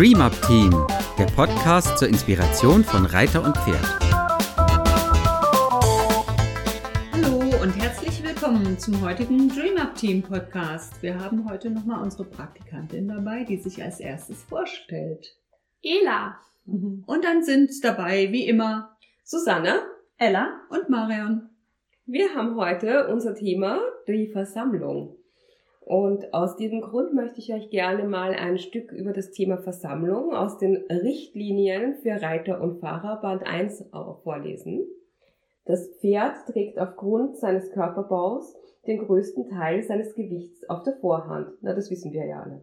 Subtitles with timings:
[0.00, 0.70] Dream Up Team,
[1.18, 3.84] der Podcast zur Inspiration von Reiter und Pferd.
[7.12, 11.02] Hallo und herzlich willkommen zum heutigen Dream Up Team Podcast.
[11.02, 15.36] Wir haben heute nochmal unsere Praktikantin dabei, die sich als erstes vorstellt.
[15.82, 16.38] Ela.
[16.64, 19.82] Und dann sind dabei, wie immer, Susanne.
[20.16, 21.50] Ella und Marion.
[22.06, 23.78] Wir haben heute unser Thema
[24.08, 25.19] die Versammlung.
[25.90, 30.32] Und aus diesem Grund möchte ich euch gerne mal ein Stück über das Thema Versammlung
[30.32, 33.86] aus den Richtlinien für Reiter und Fahrer Band 1
[34.22, 34.86] vorlesen.
[35.64, 41.54] Das Pferd trägt aufgrund seines Körperbaus den größten Teil seines Gewichts auf der Vorhand.
[41.60, 42.60] Na, das wissen wir ja alle.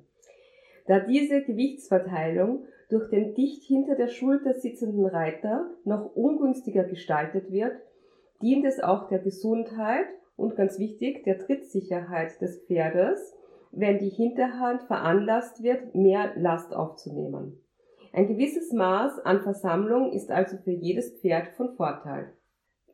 [0.85, 7.73] Da diese Gewichtsverteilung durch den dicht hinter der Schulter sitzenden Reiter noch ungünstiger gestaltet wird,
[8.41, 10.05] dient es auch der Gesundheit
[10.37, 13.35] und ganz wichtig, der Trittsicherheit des Pferdes,
[13.71, 17.59] wenn die Hinterhand veranlasst wird, mehr Last aufzunehmen.
[18.13, 22.33] Ein gewisses Maß an Versammlung ist also für jedes Pferd von Vorteil.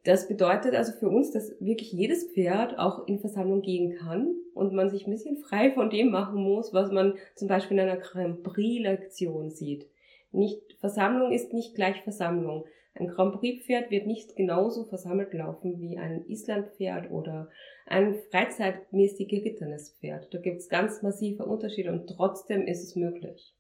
[0.04, 4.74] Das bedeutet also für uns, dass wirklich jedes Pferd auch in Versammlung gehen kann und
[4.74, 8.02] man sich ein bisschen frei von dem machen muss, was man zum Beispiel in einer
[8.02, 9.88] Grand Prix-Lektion sieht.
[10.32, 12.66] Nicht, Versammlung ist nicht gleich Versammlung.
[12.96, 17.50] Ein Grand Prix-Pferd wird nicht genauso versammelt laufen wie ein Islandpferd oder
[17.88, 20.32] ein freizeitmäßig gerittenes Pferd.
[20.32, 23.56] Da gibt es ganz massive Unterschiede und trotzdem ist es möglich.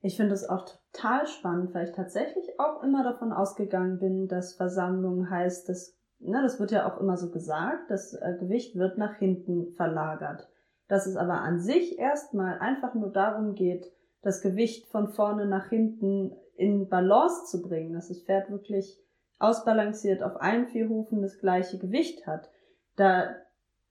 [0.00, 4.54] Ich finde es auch total spannend, weil ich tatsächlich auch immer davon ausgegangen bin, dass
[4.54, 8.96] Versammlung heißt, dass, ne, das wird ja auch immer so gesagt, das äh, Gewicht wird
[8.96, 10.48] nach hinten verlagert.
[10.86, 13.92] Dass es aber an sich erstmal einfach nur darum geht,
[14.22, 18.98] das Gewicht von vorne nach hinten in Balance zu bringen, dass das Pferd wirklich
[19.38, 22.50] ausbalanciert auf allen vier Hufen das gleiche Gewicht hat.
[22.96, 23.36] Da,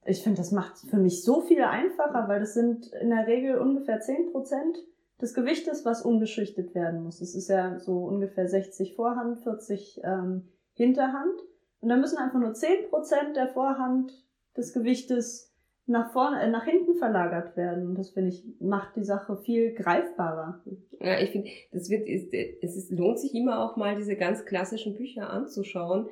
[0.06, 3.58] ich finde, das macht für mich so viel einfacher, weil das sind in der Regel
[3.58, 4.78] ungefähr zehn Prozent
[5.22, 7.22] des Gewichtes, was umgeschichtet werden muss.
[7.22, 11.39] Es ist ja so ungefähr 60 Vorhand, 40 ähm, Hinterhand.
[11.80, 14.11] Und da müssen einfach nur zehn Prozent der Vorhand
[14.58, 15.47] des Gewichtes
[15.87, 17.87] nach vorne, äh, nach hinten verlagert werden.
[17.87, 20.61] Und das finde ich, macht die Sache viel greifbarer.
[20.99, 24.45] Ja, ich finde, das wird, ist, es ist, lohnt sich immer auch mal diese ganz
[24.45, 26.09] klassischen Bücher anzuschauen,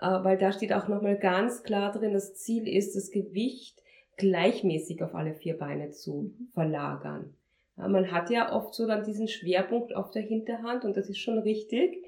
[0.00, 3.82] äh, weil da steht auch nochmal ganz klar drin, das Ziel ist, das Gewicht
[4.16, 7.34] gleichmäßig auf alle vier Beine zu verlagern.
[7.76, 11.18] Ja, man hat ja oft so dann diesen Schwerpunkt auf der Hinterhand und das ist
[11.18, 12.04] schon richtig.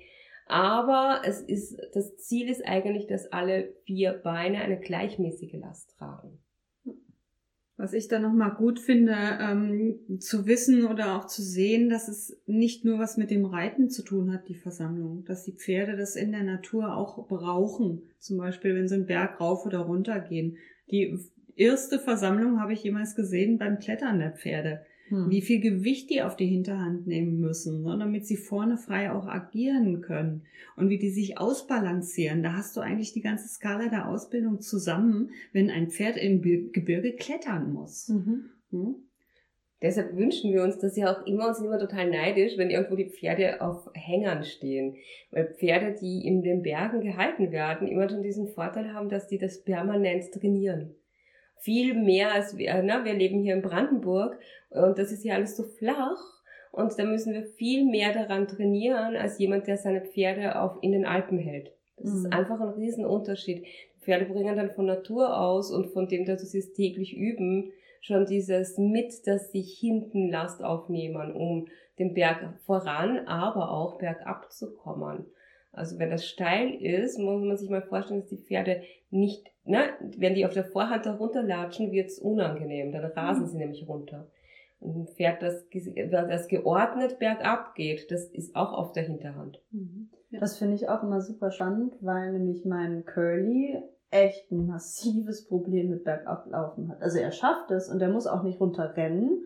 [0.47, 6.40] Aber es ist, das Ziel ist eigentlich, dass alle vier Beine eine gleichmäßige Last tragen.
[7.81, 12.39] Was ich da nochmal gut finde, ähm, zu wissen oder auch zu sehen, dass es
[12.45, 16.15] nicht nur was mit dem Reiten zu tun hat, die Versammlung, dass die Pferde das
[16.15, 18.03] in der Natur auch brauchen.
[18.19, 20.59] Zum Beispiel, wenn sie einen Berg rauf oder runter gehen.
[20.91, 21.19] Die
[21.57, 25.29] erste Versammlung habe ich jemals gesehen beim Klettern der Pferde hm.
[25.29, 29.27] wie viel Gewicht die auf die Hinterhand nehmen müssen, ne, damit sie vorne frei auch
[29.27, 30.43] agieren können
[30.77, 32.43] und wie die sich ausbalancieren.
[32.43, 37.13] Da hast du eigentlich die ganze Skala der Ausbildung zusammen, wenn ein Pferd im Gebirge
[37.13, 38.09] klettern muss.
[38.09, 38.45] Mhm.
[38.71, 38.95] Hm?
[39.83, 42.97] Deshalb wünschen wir uns das ja auch immer und sind immer total neidisch, wenn irgendwo
[42.97, 44.97] die Pferde auf Hängern stehen.
[45.31, 49.39] Weil Pferde, die in den Bergen gehalten werden, immer schon diesen Vorteil haben, dass die
[49.39, 50.95] das permanent trainieren
[51.61, 53.01] viel mehr als wir, ne?
[53.05, 54.39] wir leben hier in Brandenburg
[54.71, 56.41] und das ist hier alles so flach
[56.73, 60.93] und da müssen wir viel mehr daran trainieren als jemand, der seine Pferde auf, in
[60.93, 61.73] den Alpen hält.
[61.97, 62.17] Das mhm.
[62.19, 63.67] ist einfach ein Riesenunterschied.
[64.01, 68.25] Pferde bringen dann von Natur aus und von dem, dass sie es täglich üben, schon
[68.25, 71.69] dieses mit, dass sie hinten Last aufnehmen, um
[71.99, 75.27] den Berg voran, aber auch bergab zu kommen.
[75.73, 79.91] Also wenn das steil ist, muss man sich mal vorstellen, dass die Pferde nicht, ne,
[80.17, 83.49] wenn die auf der Vorhand da runterlatschen, wird's unangenehm, dann rasen mhm.
[83.49, 84.27] sie nämlich runter.
[84.81, 85.67] Und ein Pferd, das,
[86.11, 89.63] das geordnet bergab geht, das ist auch auf der Hinterhand.
[89.71, 90.09] Mhm.
[90.33, 93.79] Das finde ich auch immer super spannend, weil nämlich mein Curly
[94.11, 97.03] echt ein massives Problem mit Bergablaufen hat.
[97.03, 99.45] Also er schafft es und er muss auch nicht runterrennen,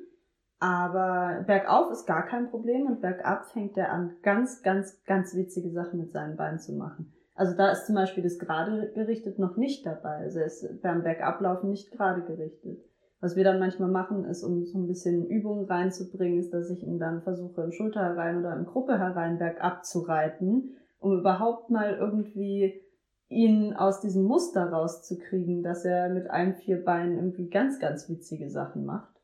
[0.64, 5.70] aber bergauf ist gar kein Problem und bergab fängt er an, ganz, ganz, ganz witzige
[5.70, 7.12] Sachen mit seinen Beinen zu machen.
[7.34, 10.20] Also da ist zum Beispiel das gerade gerichtet noch nicht dabei.
[10.20, 12.82] Also er ist beim Bergablaufen nicht gerade gerichtet.
[13.20, 16.82] Was wir dann manchmal machen, ist, um so ein bisschen Übung reinzubringen, ist, dass ich
[16.82, 21.68] ihn dann versuche, im Schulter herein oder im Gruppe herein bergab zu reiten, um überhaupt
[21.68, 22.80] mal irgendwie
[23.28, 28.48] ihn aus diesem Muster rauszukriegen, dass er mit allen vier Beinen irgendwie ganz, ganz witzige
[28.48, 29.14] Sachen macht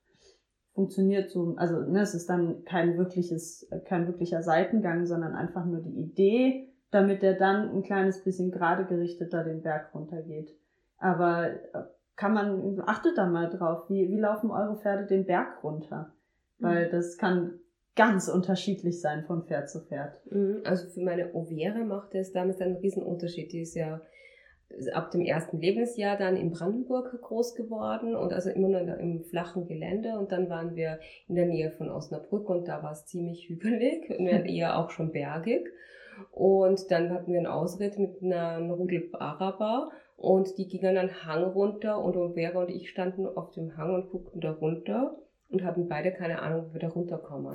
[0.81, 5.82] funktioniert so, also ne, es ist dann kein wirkliches, kein wirklicher Seitengang, sondern einfach nur
[5.82, 10.56] die Idee, damit er dann ein kleines bisschen gerade gerichteter den Berg runtergeht.
[10.97, 11.82] Aber äh,
[12.17, 16.15] kann man, achtet da mal drauf, wie, wie laufen eure Pferde den Berg runter?
[16.59, 16.93] Weil mhm.
[16.93, 17.61] das kann
[17.94, 20.19] ganz unterschiedlich sein von Pferd zu Pferd.
[20.31, 20.62] Mhm.
[20.65, 23.53] Also für meine Overe machte es damals einen Riesenunterschied.
[23.53, 24.00] Die ist ja
[24.93, 29.67] ab dem ersten Lebensjahr dann in Brandenburg groß geworden und also immer nur im flachen
[29.67, 33.44] Gelände und dann waren wir in der Nähe von Osnabrück und da war es ziemlich
[33.49, 35.69] hügelig und eher auch schon bergig
[36.31, 41.44] und dann hatten wir einen Ausritt mit einer Rudel Araber und die gingen dann Hang
[41.44, 45.17] runter und Vera und ich standen auf dem Hang und guckten da runter
[45.49, 47.55] und hatten beide keine Ahnung, wie wir da runterkommen.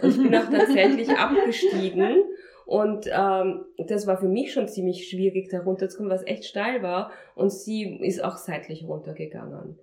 [0.00, 2.24] Und ich bin auch tatsächlich abgestiegen
[2.66, 7.12] und ähm, das war für mich schon ziemlich schwierig, da runterzukommen, was echt steil war.
[7.36, 9.78] Und sie ist auch seitlich runtergegangen.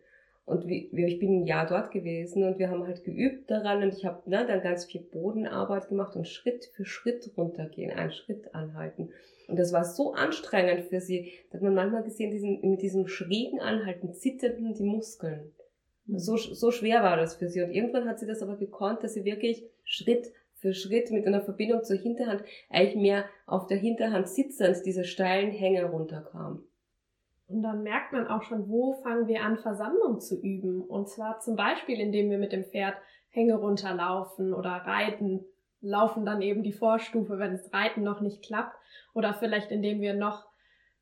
[0.45, 3.93] Und wie, ich bin ein Jahr dort gewesen und wir haben halt geübt daran und
[3.93, 8.53] ich habe ne, dann ganz viel Bodenarbeit gemacht und Schritt für Schritt runtergehen, einen Schritt
[8.53, 9.11] anhalten.
[9.47, 13.61] Und das war so anstrengend für sie, dass man manchmal gesehen, diesen, mit diesem schrägen
[13.61, 15.53] Anhalten zitterten die Muskeln.
[16.07, 16.19] Mhm.
[16.19, 17.61] So, so schwer war das für sie.
[17.61, 20.33] Und irgendwann hat sie das aber gekonnt, dass sie wirklich Schritt
[20.63, 25.51] für Schritt mit einer Verbindung zur Hinterhand eigentlich mehr auf der Hinterhand sitzend diese steilen
[25.51, 26.63] Hänge runterkam.
[27.47, 30.81] Und dann merkt man auch schon, wo fangen wir an, Versammlung zu üben.
[30.81, 32.95] Und zwar zum Beispiel, indem wir mit dem Pferd
[33.29, 35.45] Hänge runterlaufen oder reiten,
[35.81, 38.75] laufen dann eben die Vorstufe, wenn das Reiten noch nicht klappt.
[39.13, 40.45] Oder vielleicht indem wir noch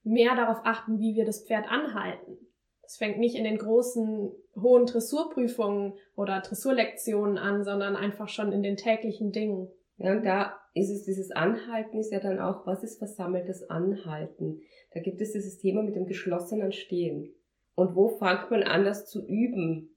[0.03, 2.39] mehr darauf achten, wie wir das Pferd anhalten.
[2.83, 8.63] Es fängt nicht in den großen, hohen Dressurprüfungen oder Dressurlektionen an, sondern einfach schon in
[8.63, 9.69] den täglichen Dingen.
[9.97, 14.61] Ja, und da ist es, dieses Anhalten ist ja dann auch, was ist versammeltes Anhalten?
[14.93, 17.33] Da gibt es dieses Thema mit dem geschlossenen Stehen.
[17.75, 19.95] Und wo fängt man an, das zu üben?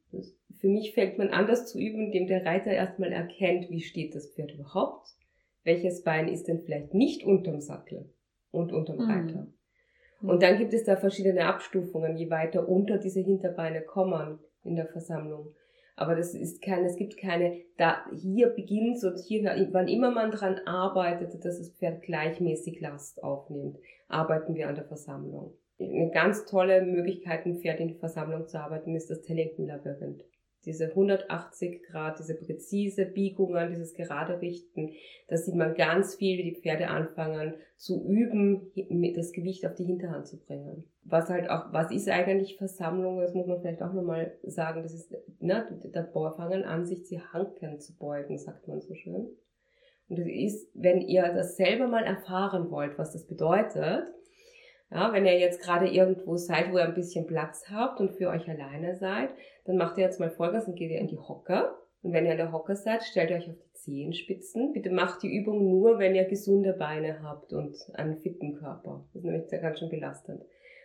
[0.56, 4.14] Für mich fängt man an, das zu üben, indem der Reiter erstmal erkennt, wie steht
[4.14, 5.08] das Pferd überhaupt?
[5.64, 8.12] Welches Bein ist denn vielleicht nicht unterm Sattel
[8.50, 9.54] und unterm mhm.
[10.22, 10.32] Reiter?
[10.32, 14.86] Und dann gibt es da verschiedene Abstufungen, je weiter unter diese Hinterbeine kommen in der
[14.86, 15.54] Versammlung.
[15.96, 20.32] Aber das ist keine, es gibt keine, da hier beginnt und hier, wann immer man
[20.32, 23.78] dran arbeitet, dass das Pferd gleichmäßig Last aufnimmt,
[24.08, 25.54] arbeiten wir an der Versammlung.
[25.78, 30.24] Eine ganz tolle Möglichkeit, ein Pferd in die Versammlung zu arbeiten, ist das Tellington-Labyrinth
[30.66, 34.92] diese 180 Grad, diese präzise Biegungen, dieses gerade Richten,
[35.28, 38.72] da sieht man ganz viel, wie die Pferde anfangen zu üben,
[39.14, 40.84] das Gewicht auf die Hinterhand zu bringen.
[41.04, 43.20] Was halt auch, was ist eigentlich Versammlung?
[43.20, 44.82] Das muss man vielleicht auch nochmal sagen.
[44.82, 49.28] Das ist, ne, da fangen an, sich die Hanken zu beugen, sagt man so schön.
[50.08, 54.12] Und das ist, wenn ihr das selber mal erfahren wollt, was das bedeutet,
[54.90, 58.28] ja, wenn ihr jetzt gerade irgendwo seid, wo ihr ein bisschen Platz habt und für
[58.28, 59.30] euch alleine seid,
[59.64, 61.74] dann macht ihr jetzt mal Folgendes und geht ihr in die Hocke.
[62.02, 64.72] Und wenn ihr in der Hocke seid, stellt ihr euch auf die Zehenspitzen.
[64.72, 69.06] Bitte macht die Übung nur, wenn ihr gesunde Beine habt und einen fitten Körper.
[69.12, 70.42] Das ist nämlich ganz schön belastend.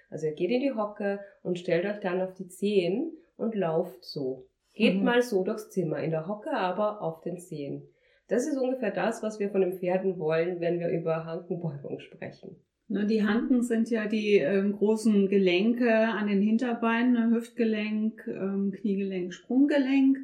[0.09, 4.03] Also ihr geht in die Hocke und stellt euch dann auf die Zehen und lauft
[4.03, 4.47] so.
[4.73, 5.03] Geht mhm.
[5.03, 7.87] mal so durchs Zimmer, in der Hocke aber auf den Zehen.
[8.29, 12.63] Das ist ungefähr das, was wir von den Pferden wollen, wenn wir über Hankenbeugung sprechen.
[12.91, 18.71] Ne, die Hanken sind ja die ähm, großen Gelenke an den Hinterbeinen, ne, Hüftgelenk, ähm,
[18.71, 20.17] Kniegelenk, Sprunggelenk.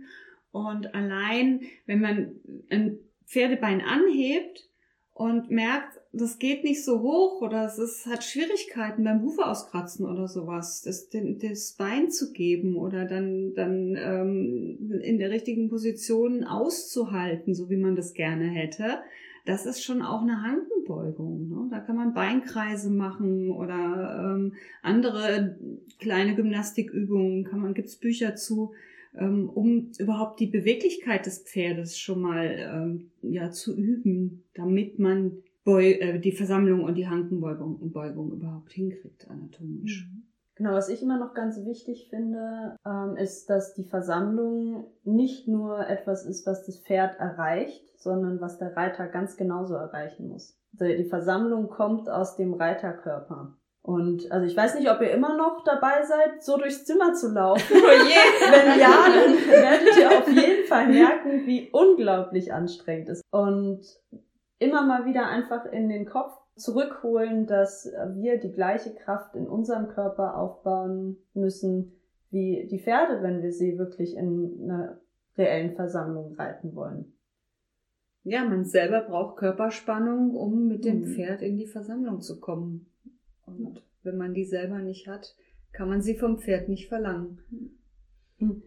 [0.51, 2.35] Und allein, wenn man
[2.71, 2.97] ein
[3.27, 4.67] Pferdebein anhebt
[5.13, 10.07] und merkt, das geht nicht so hoch oder es ist, hat Schwierigkeiten beim Hufe auskratzen
[10.07, 16.43] oder sowas, das, das Bein zu geben oder dann, dann ähm, in der richtigen Position
[16.43, 19.03] auszuhalten, so wie man das gerne hätte,
[19.45, 21.49] das ist schon auch eine Handenbeugung.
[21.49, 21.67] Ne?
[21.69, 25.57] Da kann man Beinkreise machen oder ähm, andere
[25.99, 28.73] kleine Gymnastikübungen, kann man, gibt's Bücher zu,
[29.15, 35.43] ähm, um überhaupt die Beweglichkeit des Pferdes schon mal ähm, ja, zu üben, damit man
[35.63, 40.07] Beu äh, die Versammlung und die Handenbeugung Beugung überhaupt hinkriegt anatomisch.
[40.07, 40.23] Mhm.
[40.55, 45.87] Genau, was ich immer noch ganz wichtig finde, ähm, ist, dass die Versammlung nicht nur
[45.87, 50.57] etwas ist, was das Pferd erreicht, sondern was der Reiter ganz genauso erreichen muss.
[50.79, 53.57] Also die Versammlung kommt aus dem Reiterkörper.
[53.81, 57.31] Und also ich weiß nicht, ob ihr immer noch dabei seid, so durchs Zimmer zu
[57.31, 57.61] laufen.
[57.75, 58.51] Oh je.
[58.51, 63.23] Wenn ja, dann werdet ihr auf jeden Fall merken, wie unglaublich anstrengend es ist.
[63.29, 63.81] Und
[64.57, 69.89] immer mal wieder einfach in den Kopf zurückholen, dass wir die gleiche Kraft in unserem
[69.89, 71.93] Körper aufbauen müssen
[72.31, 74.97] wie die Pferde, wenn wir sie wirklich in einer
[75.37, 77.13] reellen Versammlung reiten wollen.
[78.23, 81.07] Ja, man selber braucht Körperspannung, um mit dem mhm.
[81.13, 82.87] Pferd in die Versammlung zu kommen.
[83.45, 85.35] Und wenn man die selber nicht hat,
[85.73, 87.39] kann man sie vom Pferd nicht verlangen.
[88.39, 88.63] Mhm.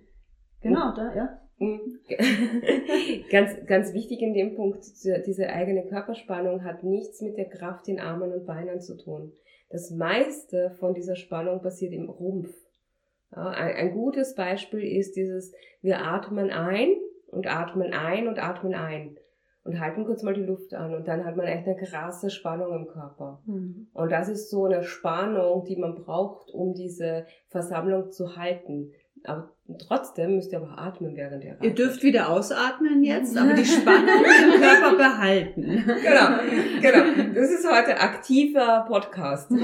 [0.61, 1.41] Genau, da, ja.
[3.31, 4.85] ganz, ganz wichtig in dem Punkt,
[5.27, 9.33] diese eigene Körperspannung hat nichts mit der Kraft in Armen und Beinen zu tun.
[9.71, 12.55] Das meiste von dieser Spannung passiert im Rumpf.
[13.35, 16.95] Ja, ein, ein gutes Beispiel ist dieses, wir atmen ein
[17.27, 19.19] und atmen ein und atmen ein
[19.65, 22.75] und halten kurz mal die Luft an und dann hat man echt eine krasse Spannung
[22.75, 23.43] im Körper.
[23.45, 23.89] Mhm.
[23.93, 28.93] Und das ist so eine Spannung, die man braucht, um diese Versammlung zu halten.
[29.25, 29.51] Aber
[29.87, 31.79] trotzdem müsst ihr aber atmen, während ihr Ihr atmet.
[31.79, 35.85] dürft wieder ausatmen jetzt, aber die Spannung im Körper behalten.
[35.87, 36.39] Genau,
[36.81, 37.35] genau.
[37.35, 39.51] Das ist heute aktiver Podcast.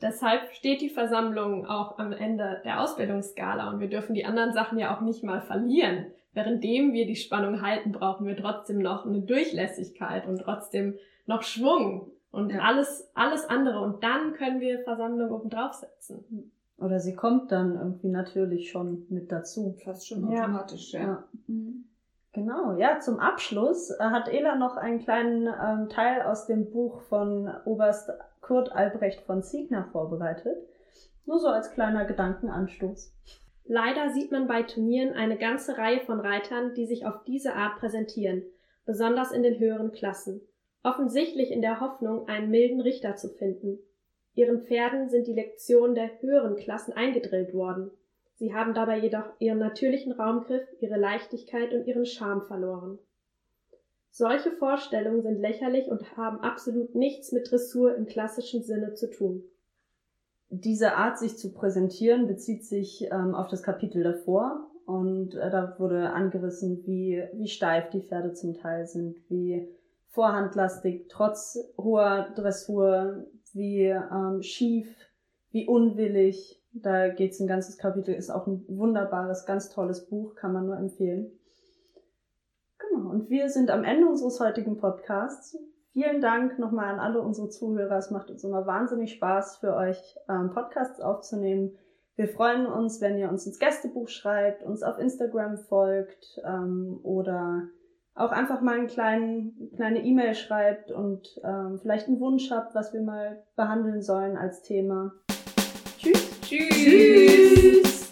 [0.00, 4.78] Deshalb steht die Versammlung auch am Ende der Ausbildungsskala und wir dürfen die anderen Sachen
[4.78, 6.06] ja auch nicht mal verlieren.
[6.34, 10.94] Währenddem wir die Spannung halten, brauchen wir trotzdem noch eine Durchlässigkeit und trotzdem
[11.26, 12.60] noch Schwung und Ja.
[12.60, 13.80] alles, alles andere.
[13.80, 16.52] Und dann können wir Versammlung oben draufsetzen.
[16.78, 19.74] Oder sie kommt dann irgendwie natürlich schon mit dazu.
[19.84, 21.00] Fast schon automatisch, ja.
[21.00, 21.24] Ja.
[21.48, 21.84] Mhm.
[22.32, 27.00] Genau, ja, zum Abschluss äh, hat Ela noch einen kleinen ähm, Teil aus dem Buch
[27.02, 30.56] von Oberst Kurt Albrecht von Ziegner vorbereitet.
[31.26, 33.12] Nur so als kleiner Gedankenanstoß.
[33.64, 37.78] Leider sieht man bei Turnieren eine ganze Reihe von Reitern, die sich auf diese Art
[37.78, 38.42] präsentieren,
[38.86, 40.40] besonders in den höheren Klassen,
[40.82, 43.78] offensichtlich in der Hoffnung, einen milden Richter zu finden.
[44.38, 47.90] Ihren Pferden sind die Lektionen der höheren Klassen eingedrillt worden.
[48.36, 53.00] Sie haben dabei jedoch ihren natürlichen Raumgriff, ihre Leichtigkeit und ihren Charme verloren.
[54.12, 59.42] Solche Vorstellungen sind lächerlich und haben absolut nichts mit Dressur im klassischen Sinne zu tun.
[60.50, 64.70] Diese Art, sich zu präsentieren, bezieht sich ähm, auf das Kapitel davor.
[64.86, 69.68] Und äh, da wurde angerissen, wie, wie steif die Pferde zum Teil sind, wie
[70.10, 74.88] vorhandlastig, trotz hoher Dressur, wie ähm, schief,
[75.50, 76.62] wie unwillig.
[76.72, 80.76] Da geht's ein ganzes Kapitel, ist auch ein wunderbares, ganz tolles Buch, kann man nur
[80.76, 81.32] empfehlen.
[82.78, 85.58] Genau, und wir sind am Ende unseres heutigen Podcasts.
[85.92, 87.96] Vielen Dank nochmal an alle unsere Zuhörer.
[87.96, 91.76] Es macht uns immer wahnsinnig Spaß, für euch ähm, Podcasts aufzunehmen.
[92.14, 97.68] Wir freuen uns, wenn ihr uns ins Gästebuch schreibt, uns auf Instagram folgt ähm, oder
[98.18, 102.92] auch einfach mal einen kleinen, kleine E-Mail schreibt und ähm, vielleicht einen Wunsch habt, was
[102.92, 105.12] wir mal behandeln sollen als Thema.
[105.98, 106.28] Tschüss!
[106.42, 108.08] Tschüss.